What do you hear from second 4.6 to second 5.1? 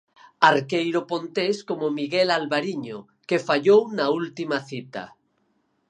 cita.